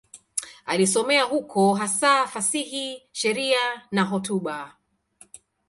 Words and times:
Alisomea 0.65 1.23
huko, 1.23 1.73
hasa 1.73 2.27
fasihi, 2.27 3.03
sheria 3.11 3.57
na 3.91 4.03
hotuba. 4.03 4.75